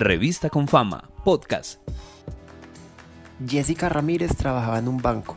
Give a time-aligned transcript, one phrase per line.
[0.00, 1.80] Revista con Fama, podcast.
[3.44, 5.36] Jessica Ramírez trabajaba en un banco.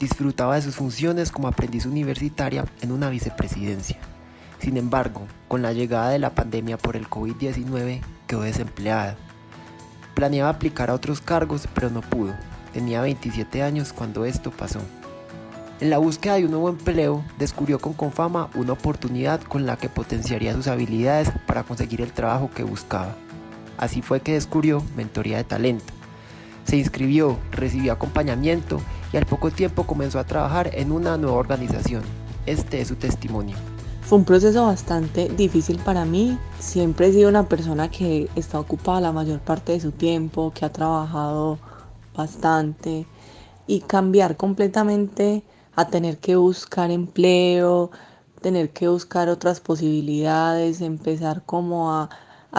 [0.00, 3.98] Disfrutaba de sus funciones como aprendiz universitaria en una vicepresidencia.
[4.58, 9.14] Sin embargo, con la llegada de la pandemia por el COVID-19, quedó desempleada.
[10.14, 12.34] Planeaba aplicar a otros cargos, pero no pudo.
[12.72, 14.80] Tenía 27 años cuando esto pasó.
[15.78, 19.88] En la búsqueda de un nuevo empleo, descubrió con Confama una oportunidad con la que
[19.88, 23.14] potenciaría sus habilidades para conseguir el trabajo que buscaba.
[23.82, 25.92] Así fue que descubrió Mentoría de Talento.
[26.62, 28.80] Se inscribió, recibió acompañamiento
[29.12, 32.04] y al poco tiempo comenzó a trabajar en una nueva organización.
[32.46, 33.56] Este es su testimonio.
[34.02, 36.38] Fue un proceso bastante difícil para mí.
[36.60, 40.64] Siempre he sido una persona que está ocupada la mayor parte de su tiempo, que
[40.64, 41.58] ha trabajado
[42.14, 43.04] bastante
[43.66, 45.42] y cambiar completamente
[45.74, 47.90] a tener que buscar empleo,
[48.40, 52.10] tener que buscar otras posibilidades, empezar como a,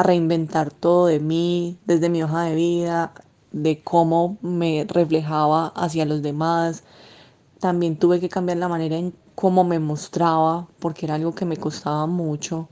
[0.01, 3.13] reinventar todo de mí, desde mi hoja de vida,
[3.51, 6.83] de cómo me reflejaba hacia los demás.
[7.59, 11.57] También tuve que cambiar la manera en cómo me mostraba, porque era algo que me
[11.57, 12.69] costaba mucho,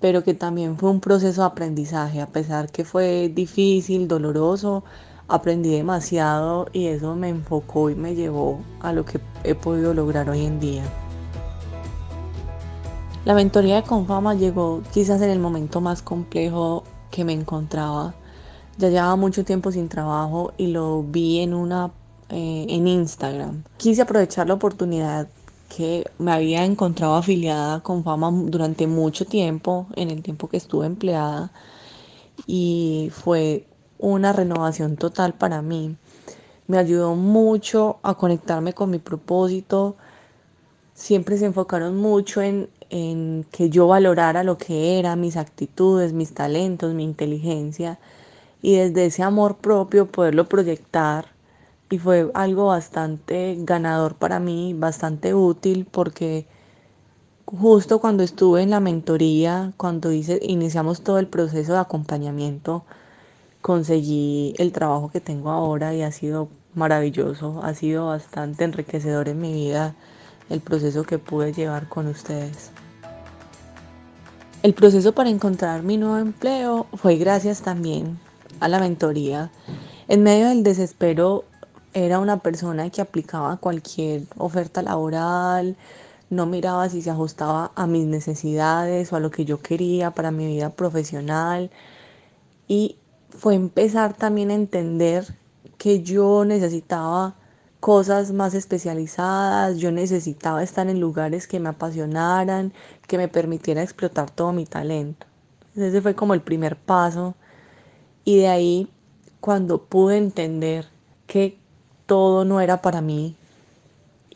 [0.00, 4.84] pero que también fue un proceso de aprendizaje, a pesar que fue difícil, doloroso,
[5.28, 10.28] aprendí demasiado y eso me enfocó y me llevó a lo que he podido lograr
[10.30, 11.07] hoy en día.
[13.24, 18.14] La mentoría de Confama llegó quizás en el momento más complejo que me encontraba.
[18.78, 21.90] Ya llevaba mucho tiempo sin trabajo y lo vi en una
[22.30, 23.64] eh, en Instagram.
[23.76, 25.28] Quise aprovechar la oportunidad
[25.74, 30.86] que me había encontrado afiliada con Fama durante mucho tiempo, en el tiempo que estuve
[30.86, 31.50] empleada,
[32.46, 33.66] y fue
[33.98, 35.96] una renovación total para mí.
[36.66, 39.96] Me ayudó mucho a conectarme con mi propósito.
[40.92, 46.34] Siempre se enfocaron mucho en, en que yo valorara lo que era, mis actitudes, mis
[46.34, 47.98] talentos, mi inteligencia
[48.62, 51.26] y desde ese amor propio poderlo proyectar
[51.90, 56.46] y fue algo bastante ganador para mí, bastante útil porque
[57.46, 62.84] justo cuando estuve en la mentoría, cuando hice, iniciamos todo el proceso de acompañamiento,
[63.62, 69.40] conseguí el trabajo que tengo ahora y ha sido maravilloso, ha sido bastante enriquecedor en
[69.40, 69.94] mi vida
[70.50, 72.70] el proceso que pude llevar con ustedes.
[74.62, 78.18] El proceso para encontrar mi nuevo empleo fue gracias también
[78.60, 79.50] a la mentoría.
[80.08, 81.44] En medio del desespero
[81.94, 85.76] era una persona que aplicaba cualquier oferta laboral,
[86.30, 90.30] no miraba si se ajustaba a mis necesidades o a lo que yo quería para
[90.30, 91.70] mi vida profesional
[92.66, 92.96] y
[93.30, 95.24] fue empezar también a entender
[95.78, 97.36] que yo necesitaba
[97.80, 102.72] cosas más especializadas, yo necesitaba estar en lugares que me apasionaran,
[103.06, 105.26] que me permitiera explotar todo mi talento.
[105.76, 107.34] Ese fue como el primer paso
[108.24, 108.90] y de ahí
[109.40, 110.86] cuando pude entender
[111.26, 111.58] que
[112.06, 113.36] todo no era para mí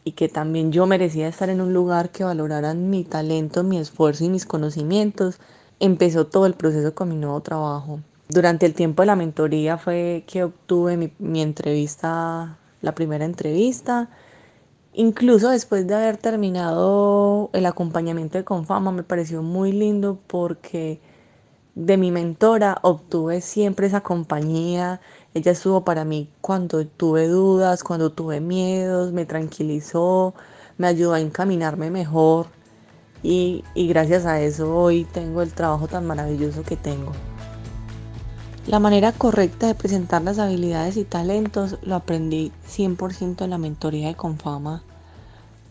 [0.04, 4.25] y que también yo merecía estar en un lugar que valoraran mi talento, mi esfuerzo
[4.25, 5.38] y mis conocimientos,
[5.81, 8.00] empezó todo el proceso con mi nuevo trabajo.
[8.28, 14.10] Durante el tiempo de la mentoría fue que obtuve mi, entrevista, la primera entrevista.
[14.93, 21.00] Incluso después de haber terminado el acompañamiento de Confama, me pareció muy lindo porque
[21.75, 25.00] de mi mentora obtuve siempre esa compañía.
[25.32, 30.34] Ella estuvo para mí cuando tuve dudas, cuando tuve miedos, me tranquilizó,
[30.76, 32.49] me ayudó a encaminarme mejor
[33.22, 37.12] y, y gracias a eso hoy tengo el trabajo tan maravilloso que tengo.
[38.66, 44.06] La manera correcta de presentar las habilidades y talentos lo aprendí 100% en la mentoría
[44.06, 44.84] de Confama.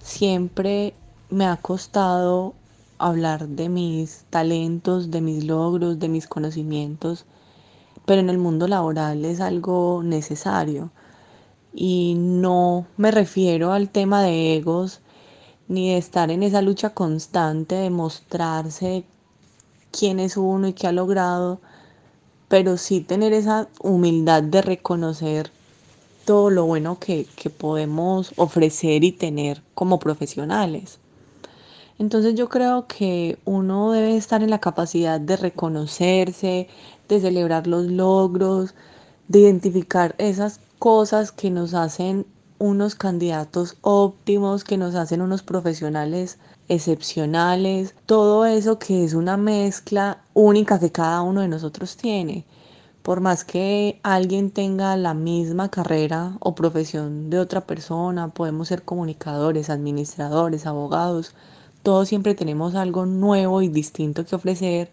[0.03, 0.94] Siempre
[1.30, 2.53] me ha costado
[2.97, 7.24] hablar de mis talentos, de mis logros, de mis conocimientos,
[8.06, 10.91] pero en el mundo laboral es algo necesario.
[11.74, 15.00] Y no me refiero al tema de egos,
[15.69, 19.06] ni de estar en esa lucha constante de mostrarse
[19.92, 21.62] quién es uno y qué ha logrado,
[22.51, 25.51] pero sí tener esa humildad de reconocer
[26.25, 27.25] todo lo bueno que,
[27.57, 31.00] podemos ofrecer y tener como profesionales.
[31.98, 36.68] Entonces yo creo que uno debe estar en la capacidad de reconocerse,
[37.07, 38.75] de celebrar los logros,
[39.30, 42.25] de identificar esas cosas que nos hacen
[42.59, 46.38] unos candidatos óptimos, que nos hacen unos profesionales
[46.71, 52.45] excepcionales, todo eso que es una mezcla única que cada uno de nosotros tiene.
[53.01, 58.83] Por más que alguien tenga la misma carrera o profesión de otra persona, podemos ser
[58.83, 61.35] comunicadores, administradores, abogados,
[61.83, 64.91] todos siempre tenemos algo nuevo y distinto que ofrecer,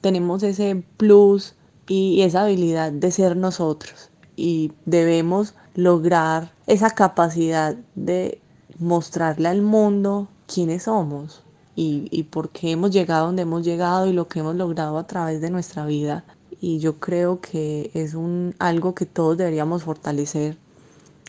[0.00, 1.54] tenemos ese plus
[1.86, 4.10] y esa habilidad de ser nosotros.
[4.34, 8.40] Y debemos lograr esa capacidad de
[8.80, 11.42] mostrarle al mundo quiénes somos
[11.76, 15.06] y, y por qué hemos llegado donde hemos llegado y lo que hemos logrado a
[15.06, 16.24] través de nuestra vida.
[16.60, 20.56] Y yo creo que es un, algo que todos deberíamos fortalecer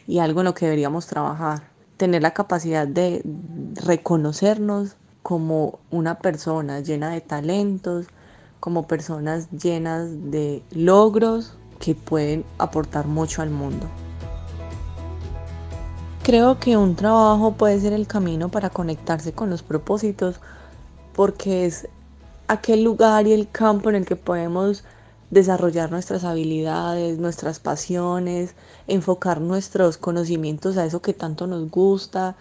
[0.08, 1.70] y algo en lo que deberíamos trabajar.
[1.98, 3.22] Tener la capacidad de
[3.86, 8.08] reconocernos como una persona llena de talentos,
[8.60, 13.88] como personas llenas de logros que pueden aportar mucho al mundo.
[16.26, 20.38] Creo que un trabajo puede ser el camino para conectarse con los propósitos
[21.14, 21.88] porque es
[22.48, 24.84] aquel lugar y el campo en el que podemos
[25.30, 28.56] desarrollar nuestras habilidades, nuestras pasiones,
[28.88, 32.36] enfocar nuestros conocimientos a eso que tanto nos gusta,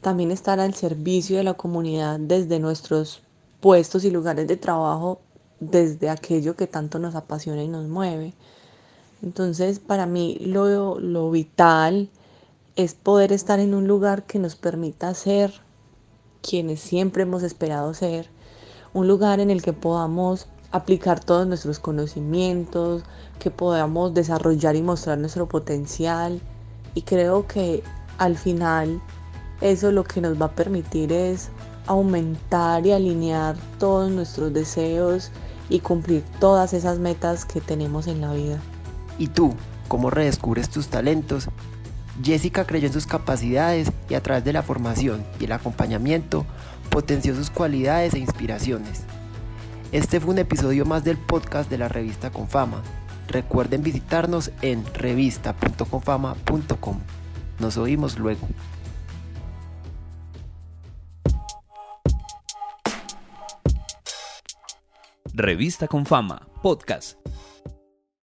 [0.00, 3.22] también estar al servicio de la comunidad desde nuestros
[3.60, 5.20] puestos y lugares de trabajo,
[5.60, 8.34] desde aquello que tanto nos apasiona y nos mueve.
[9.22, 12.10] Entonces, para mí lo, lo vital
[12.78, 15.52] es poder estar en un lugar que nos permita ser
[16.42, 18.30] quienes siempre hemos esperado ser,
[18.94, 23.02] un lugar en el que podamos aplicar todos nuestros conocimientos,
[23.40, 26.40] que podamos desarrollar y mostrar nuestro potencial.
[26.94, 27.82] Y creo que
[28.16, 29.02] al final
[29.60, 31.48] eso lo que nos va a permitir es
[31.88, 35.32] aumentar y alinear todos nuestros deseos
[35.68, 38.60] y cumplir todas esas metas que tenemos en la vida.
[39.18, 39.52] ¿Y tú?
[39.88, 41.48] ¿Cómo redescubres tus talentos
[42.22, 46.44] Jessica creyó en sus capacidades y a través de la formación y el acompañamiento
[46.90, 49.02] potenció sus cualidades e inspiraciones.
[49.92, 52.82] Este fue un episodio más del podcast de la revista Confama.
[53.28, 56.98] Recuerden visitarnos en revista.confama.com.
[57.58, 58.48] Nos oímos luego.
[65.34, 67.16] Revista Confama, podcast